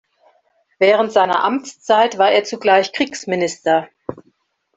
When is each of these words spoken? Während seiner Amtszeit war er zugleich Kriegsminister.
Während 0.79 1.11
seiner 1.11 1.43
Amtszeit 1.43 2.17
war 2.17 2.31
er 2.31 2.43
zugleich 2.43 2.91
Kriegsminister. 2.91 3.87